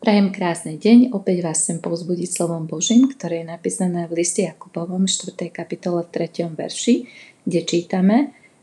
Prajem 0.00 0.32
krásny 0.32 0.80
deň, 0.80 1.12
opäť 1.12 1.44
vás 1.44 1.60
chcem 1.60 1.76
povzbudiť 1.76 2.24
slovom 2.32 2.64
Božím, 2.64 3.04
ktoré 3.12 3.44
je 3.44 3.52
napísané 3.52 4.08
v 4.08 4.24
liste 4.24 4.40
Jakubovom 4.48 5.04
4. 5.04 5.52
kapitole 5.52 6.08
v 6.08 6.24
3. 6.24 6.56
verši, 6.56 7.04
kde 7.44 7.60
čítame 7.68 8.16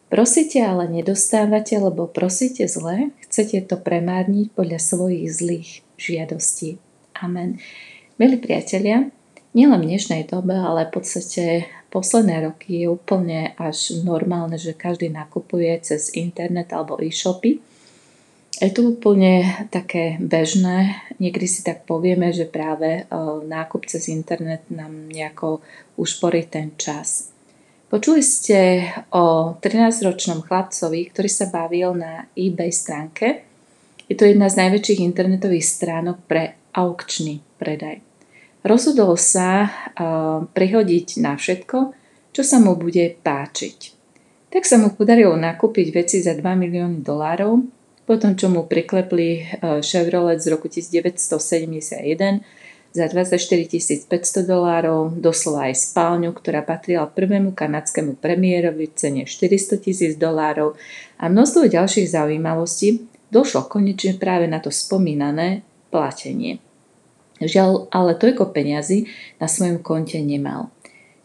Prosíte, 0.09 0.65
ale 0.65 0.89
nedostávate, 0.89 1.77
lebo 1.77 2.09
prosíte 2.09 2.65
zle, 2.65 3.13
chcete 3.29 3.69
to 3.69 3.77
premárniť 3.77 4.49
podľa 4.57 4.81
svojich 4.81 5.29
zlých 5.29 5.69
žiadostí. 6.01 6.81
Amen. 7.21 7.61
Milí 8.17 8.41
priatelia, 8.41 9.13
nielen 9.53 9.85
v 9.85 9.93
dnešnej 9.93 10.25
dobe, 10.25 10.57
ale 10.57 10.89
v 10.89 10.97
podstate 10.97 11.69
posledné 11.93 12.49
roky 12.49 12.81
je 12.81 12.87
úplne 12.89 13.53
až 13.61 13.93
normálne, 14.01 14.57
že 14.57 14.73
každý 14.73 15.13
nakupuje 15.13 15.69
cez 15.85 16.09
internet 16.17 16.73
alebo 16.73 16.97
e-shopy 16.97 17.61
je 18.57 18.71
to 18.73 18.97
úplne 18.97 19.45
také 19.69 20.17
bežné. 20.17 20.97
Niekedy 21.21 21.45
si 21.45 21.61
tak 21.61 21.85
povieme, 21.85 22.33
že 22.33 22.49
práve 22.49 23.05
e, 23.05 23.13
nákup 23.45 23.85
cez 23.85 24.09
internet 24.09 24.65
nám 24.73 25.13
nejako 25.13 25.61
ušporí 25.99 26.49
ten 26.49 26.73
čas. 26.73 27.29
Počuli 27.87 28.19
ste 28.19 28.83
o 29.15 29.55
13-ročnom 29.61 30.43
chlapcovi, 30.43 31.07
ktorý 31.13 31.29
sa 31.31 31.47
bavil 31.47 31.95
na 31.95 32.27
eBay 32.35 32.73
stránke. 32.73 33.47
Je 34.11 34.15
to 34.17 34.27
jedna 34.27 34.51
z 34.51 34.59
najväčších 34.59 34.99
internetových 35.05 35.63
stránok 35.63 36.17
pre 36.27 36.59
aukčný 36.75 37.39
predaj. 37.55 38.03
Rozhodol 38.67 39.15
sa 39.15 39.63
uh, 39.63 40.43
prihodiť 40.51 41.23
na 41.23 41.39
všetko, 41.39 41.77
čo 42.35 42.41
sa 42.43 42.59
mu 42.59 42.75
bude 42.75 43.15
páčiť. 43.23 43.95
Tak 44.51 44.67
sa 44.67 44.75
mu 44.75 44.91
podarilo 44.91 45.39
nakúpiť 45.39 45.87
veci 45.95 46.19
za 46.19 46.35
2 46.35 46.43
milióny 46.43 46.99
dolárov 46.99 47.76
potom, 48.07 48.39
čo 48.39 48.47
mu 48.47 48.63
priklepli 48.63 49.29
e, 49.35 49.41
Chevrolet 49.83 50.39
z 50.39 50.55
roku 50.55 50.71
1971 50.71 52.39
za 52.95 53.05
24 53.05 54.07
500 54.07 54.47
dolárov, 54.47 55.11
doslova 55.19 55.67
aj 55.69 55.75
spálňu, 55.91 56.31
ktorá 56.31 56.63
patrila 56.63 57.05
prvému 57.05 57.51
kanadskému 57.51 58.15
premiérovi 58.17 58.87
v 58.87 58.95
cene 58.95 59.21
400 59.27 59.83
tisíc 59.83 60.13
dolárov 60.15 60.79
a 61.19 61.27
množstvo 61.27 61.67
ďalších 61.67 62.15
zaujímavostí, 62.15 63.05
došlo 63.27 63.67
konečne 63.67 64.15
práve 64.15 64.47
na 64.47 64.63
to 64.63 64.71
spomínané 64.71 65.67
platenie. 65.91 66.63
Žiaľ, 67.37 67.91
ale 67.93 68.17
toľko 68.17 68.49
peňazí 68.49 69.05
na 69.37 69.45
svojom 69.45 69.83
konte 69.85 70.17
nemal. 70.23 70.73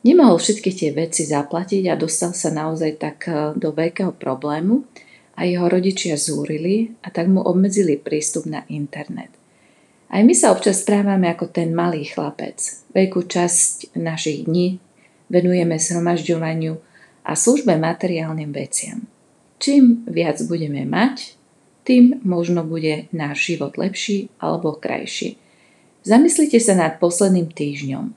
Nemohol 0.02 0.36
všetky 0.36 0.74
tie 0.74 0.90
veci 0.90 1.22
zaplatiť 1.24 1.88
a 1.88 1.94
dostal 1.94 2.34
sa 2.34 2.50
naozaj 2.50 2.90
tak 2.98 3.30
e, 3.30 3.54
do 3.54 3.70
veľkého 3.70 4.12
problému, 4.18 4.82
a 5.36 5.48
jeho 5.48 5.66
rodičia 5.68 6.20
zúrili 6.20 6.92
a 7.00 7.08
tak 7.08 7.28
mu 7.28 7.40
obmedzili 7.40 7.96
prístup 7.96 8.44
na 8.44 8.64
internet. 8.68 9.32
Aj 10.12 10.20
my 10.20 10.34
sa 10.36 10.52
občas 10.52 10.84
správame 10.84 11.32
ako 11.32 11.48
ten 11.48 11.72
malý 11.72 12.04
chlapec. 12.04 12.60
Veľkú 12.92 13.24
časť 13.24 13.96
našich 13.96 14.44
dní 14.44 14.76
venujeme 15.32 15.80
zhromažďovaniu 15.80 16.76
a 17.24 17.32
službe 17.32 17.80
materiálnym 17.80 18.52
veciam. 18.52 19.08
Čím 19.56 20.04
viac 20.04 20.36
budeme 20.44 20.84
mať, 20.84 21.38
tým 21.88 22.20
možno 22.22 22.62
bude 22.62 23.08
náš 23.10 23.56
život 23.56 23.80
lepší 23.80 24.28
alebo 24.36 24.76
krajší. 24.76 25.40
Zamyslite 26.04 26.60
sa 26.60 26.76
nad 26.76 27.00
posledným 27.00 27.48
týždňom. 27.48 28.12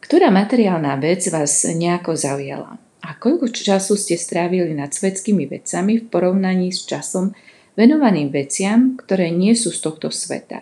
Ktorá 0.00 0.32
materiálna 0.32 0.96
vec 0.96 1.26
vás 1.28 1.68
nejako 1.68 2.16
zaujala? 2.16 2.80
A 3.00 3.16
koľko 3.16 3.48
času 3.48 3.96
ste 3.96 4.20
strávili 4.20 4.76
nad 4.76 4.92
svetskými 4.92 5.48
vecami 5.48 6.00
v 6.00 6.08
porovnaní 6.08 6.68
s 6.68 6.84
časom 6.84 7.32
venovaným 7.74 8.28
veciam, 8.28 9.00
ktoré 9.00 9.32
nie 9.32 9.56
sú 9.56 9.72
z 9.72 9.80
tohto 9.80 10.12
sveta? 10.12 10.60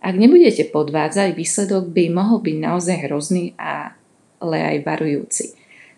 Ak 0.00 0.14
nebudete 0.16 0.68
podvádzať, 0.72 1.36
výsledok 1.36 1.92
by 1.92 2.08
mohol 2.12 2.38
byť 2.40 2.56
naozaj 2.56 2.96
hrozný, 3.10 3.52
ale 3.58 4.58
aj 4.62 4.76
varujúci. 4.86 5.44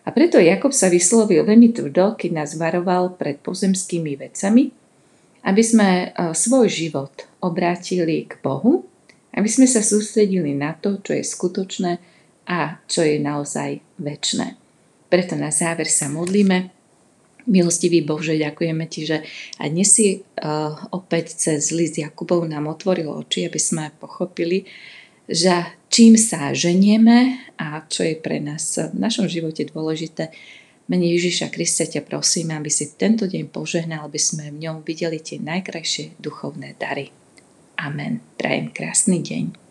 A 0.09 0.11
preto 0.11 0.41
Jakob 0.41 0.73
sa 0.73 0.89
vyslovil 0.89 1.45
veľmi 1.45 1.77
tvrdo, 1.77 2.17
keď 2.17 2.31
nás 2.33 2.57
varoval 2.57 3.21
pred 3.21 3.37
pozemskými 3.45 4.17
vecami, 4.17 4.73
aby 5.45 5.63
sme 5.63 5.89
e, 5.89 6.33
svoj 6.33 6.67
život 6.73 7.13
obrátili 7.45 8.25
k 8.25 8.41
Bohu, 8.41 8.89
aby 9.37 9.45
sme 9.45 9.69
sa 9.69 9.85
sústredili 9.85 10.57
na 10.57 10.73
to, 10.73 10.97
čo 11.05 11.13
je 11.13 11.25
skutočné 11.25 11.93
a 12.49 12.81
čo 12.89 13.05
je 13.05 13.21
naozaj 13.21 13.85
väčné. 14.01 14.57
Preto 15.09 15.35
na 15.37 15.49
záver 15.49 15.89
sa 15.89 16.13
modlíme. 16.13 16.73
Milostivý 17.49 18.05
Bože, 18.05 18.37
ďakujeme 18.37 18.85
Ti, 18.85 19.01
že 19.09 19.19
aj 19.57 19.69
dnes 19.73 19.89
si 19.89 20.21
uh, 20.21 20.77
opäť 20.93 21.33
cez 21.33 21.73
list 21.73 21.97
Jakubov 21.97 22.45
nám 22.45 22.69
otvoril 22.69 23.09
oči, 23.09 23.49
aby 23.49 23.57
sme 23.57 23.89
pochopili, 23.97 24.69
že 25.25 25.81
čím 25.89 26.21
sa 26.21 26.53
ženieme 26.53 27.41
a 27.57 27.81
čo 27.89 28.05
je 28.05 28.21
pre 28.21 28.37
nás 28.41 28.77
v 28.77 28.97
našom 29.01 29.33
živote 29.33 29.65
dôležité. 29.65 30.29
Mene 30.89 31.09
Ježiša 31.09 31.53
Krista 31.53 31.85
ťa 31.85 32.05
prosím, 32.05 32.53
aby 32.53 32.73
si 32.73 32.97
tento 32.97 33.29
deň 33.29 33.49
požehnal, 33.49 34.09
aby 34.09 34.21
sme 34.21 34.53
v 34.53 34.69
ňom 34.69 34.85
videli 34.85 35.21
tie 35.21 35.41
najkrajšie 35.41 36.21
duchovné 36.21 36.77
dary. 36.77 37.13
Amen. 37.81 38.25
Prajem 38.37 38.73
krásny 38.73 39.21
deň. 39.21 39.68